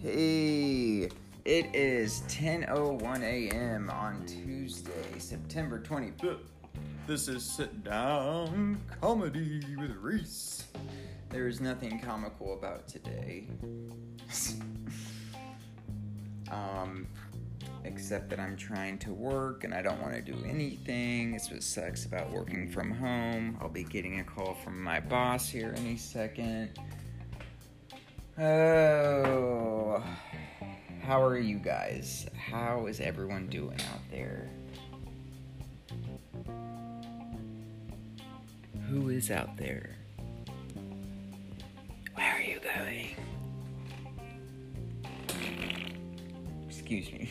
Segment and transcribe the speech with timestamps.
[0.00, 1.10] Hey,
[1.44, 3.90] it is 10:01 a.m.
[3.90, 6.38] on Tuesday, September 25th.
[7.06, 10.64] This is Sit Down Comedy with Reise.
[11.28, 13.46] There is nothing comical about today.
[16.50, 17.06] um,
[17.84, 21.34] except that I'm trying to work and I don't want to do anything.
[21.34, 23.58] It's what sucks about working from home.
[23.60, 26.78] I'll be getting a call from my boss here any second.
[28.38, 30.02] Oh,
[31.02, 32.26] how are you guys?
[32.36, 34.48] How is everyone doing out there?
[38.88, 39.96] Who is out there?
[42.14, 43.14] Where are you going?
[46.90, 47.30] Excuse me.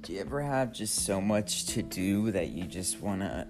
[0.00, 3.46] Do you ever have just so much to do that you just want to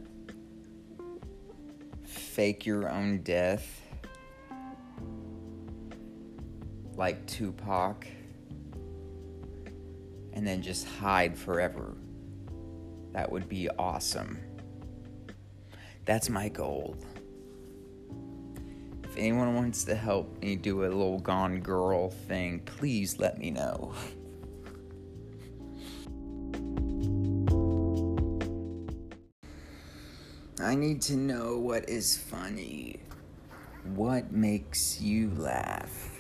[2.05, 3.83] fake your own death?
[6.97, 8.05] Like Tupac?
[10.33, 11.95] And then just hide forever.
[13.13, 14.39] That would be awesome.
[16.05, 16.97] That's my goal.
[19.05, 23.51] If anyone wants to help me do a little Gone Girl thing, please let me
[23.51, 23.93] know.
[30.63, 33.01] I need to know what is funny.
[33.95, 36.12] What makes you laugh?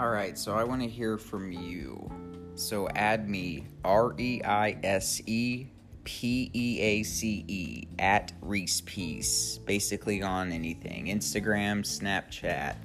[0.00, 2.08] All right, so I want to hear from you.
[2.54, 5.66] So add me R E I S E
[6.04, 12.76] P E A C E at Reise Peace, basically on anything Instagram, Snapchat.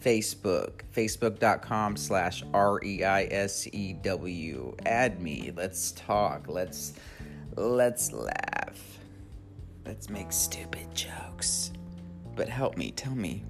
[0.00, 4.76] Facebook, facebook.com slash R E I S E W.
[4.84, 5.52] Add me.
[5.56, 6.46] Let's talk.
[6.48, 6.94] Let's
[7.56, 8.98] let's laugh.
[9.84, 11.72] Let's make stupid jokes.
[12.34, 13.44] But help me, tell me,